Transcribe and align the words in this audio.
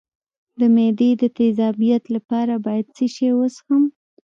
د 0.59 0.61
معدې 0.75 1.09
د 1.21 1.23
تیزابیت 1.37 2.03
لپاره 2.15 2.53
باید 2.65 2.85
څه 2.95 3.05
شی 3.13 3.29
وڅښم؟ 3.37 3.83